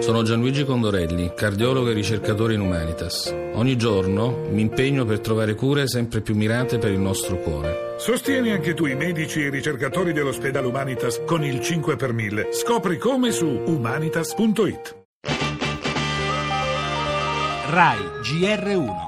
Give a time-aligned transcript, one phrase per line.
[0.00, 3.34] Sono Gianluigi Condorelli, cardiologo e ricercatore in Humanitas.
[3.54, 7.96] Ogni giorno mi impegno per trovare cure sempre più mirate per il nostro cuore.
[7.98, 12.52] Sostieni anche tu i medici e i ricercatori dell'ospedale Humanitas con il 5 per 1000.
[12.52, 14.96] Scopri come su humanitas.it.
[17.70, 19.07] RAI GR1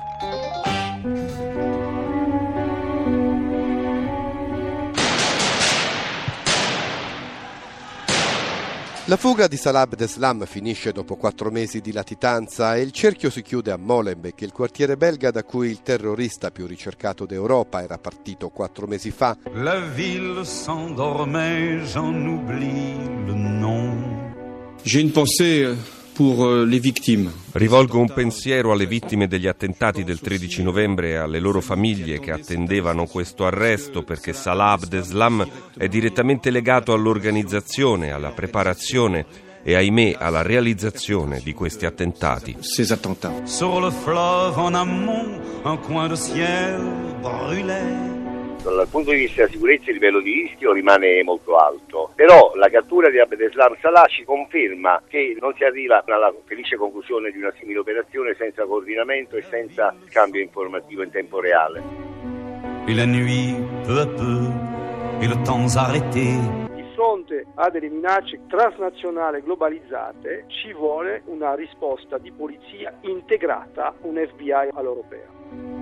[9.11, 13.43] La fuga di Salah Abdeslam finisce dopo quattro mesi di latitanza e il cerchio si
[13.43, 18.51] chiude a Molenbeek, il quartiere belga da cui il terrorista più ricercato d'Europa era partito
[18.51, 19.37] quattro mesi fa.
[19.55, 22.95] La ville s'endormait, j'en oublie
[23.27, 23.99] le nom.
[24.85, 26.00] J'ai une pensée victimes.
[27.53, 32.31] Rivolgo un pensiero alle vittime degli attentati del 13 novembre e alle loro famiglie che
[32.31, 39.25] attendevano questo arresto perché Salah Abdeslam è direttamente legato all'organizzazione, alla preparazione
[39.63, 42.57] e ahimè alla realizzazione di questi attentati.
[42.61, 46.81] Sur le fleuve en amont, un coin de ciel
[47.23, 48.20] brûlait.
[48.63, 52.69] Dal punto di vista della sicurezza il livello di rischio rimane molto alto, però la
[52.69, 57.53] cattura di Abdeslam Salah ci conferma che non si arriva alla felice conclusione di una
[57.59, 61.83] simile operazione senza coordinamento e senza scambio informativo in tempo reale.
[62.87, 64.51] Et la nuit, peu à peu,
[65.23, 66.37] et le temps arrêté.
[66.75, 74.17] Di fronte a delle minacce transnazionali globalizzate ci vuole una risposta di polizia integrata, un
[74.17, 75.80] FBI all'europea.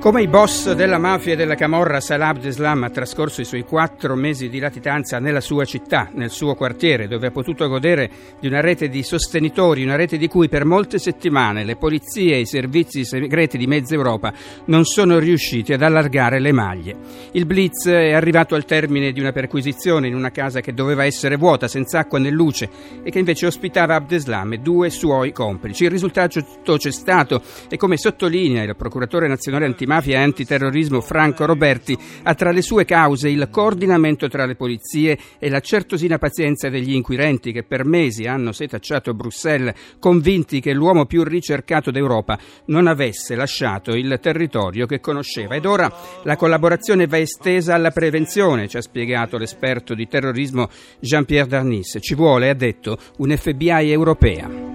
[0.00, 4.16] Come i boss della mafia e della camorra, Salah Abdeslam ha trascorso i suoi quattro
[4.16, 8.62] mesi di latitanza nella sua città, nel suo quartiere, dove ha potuto godere di una
[8.62, 13.04] rete di sostenitori, una rete di cui per molte settimane le polizie e i servizi
[13.04, 14.32] segreti di mezza Europa
[14.64, 16.96] non sono riusciti ad allargare le maglie.
[17.32, 21.36] Il blitz è arrivato al termine di una perquisizione in una casa che doveva essere
[21.36, 22.70] vuota, senza acqua né luce,
[23.02, 25.84] e che invece ospitava Abdeslam e due suoi complici.
[25.84, 31.44] Il risultato c'è stato e come sottolinea il procuratore nazionale antimafia, antimafia e antiterrorismo Franco
[31.44, 36.68] Roberti ha tra le sue cause il coordinamento tra le polizie e la certosina pazienza
[36.68, 42.86] degli inquirenti che per mesi hanno setacciato Bruxelles convinti che l'uomo più ricercato d'Europa non
[42.86, 45.56] avesse lasciato il territorio che conosceva.
[45.56, 50.68] Ed ora la collaborazione va estesa alla prevenzione, ci ha spiegato l'esperto di terrorismo
[51.00, 51.98] Jean-Pierre Darnis.
[52.00, 54.69] Ci vuole, ha detto, un FBI europea.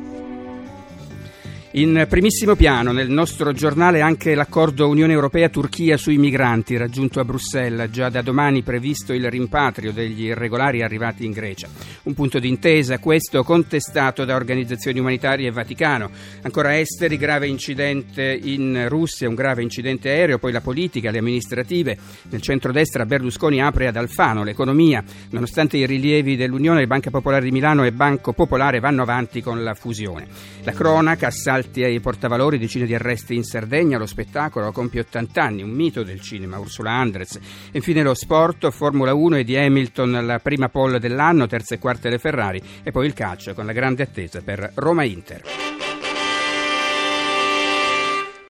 [1.78, 7.90] In primissimo piano nel nostro giornale anche l'accordo Unione Europea-Turchia sui migranti raggiunto a Bruxelles,
[7.90, 11.68] già da domani previsto il rimpatrio degli irregolari arrivati in Grecia.
[12.04, 16.12] Un punto d'intesa questo contestato da organizzazioni umanitarie e Vaticano.
[16.44, 21.98] Ancora esteri, grave incidente in Russia, un grave incidente aereo, poi la politica, le amministrative.
[22.30, 25.04] Nel centrodestra Berlusconi apre ad Alfano l'economia.
[25.32, 29.74] Nonostante i rilievi dell'Unione, Banca Popolare di Milano e Banco Popolare vanno avanti con la
[29.74, 30.26] fusione.
[30.64, 35.64] La cronaca, assalti ai portavalori, decine di arresti in Sardegna, lo spettacolo compie 80 anni,
[35.64, 37.40] un mito del cinema, Ursula Andres.
[37.72, 42.10] Infine lo sport, Formula 1 e di Hamilton la prima pole dell'anno, terze e quarte
[42.10, 45.75] le Ferrari e poi il calcio con la grande attesa per Roma-Inter.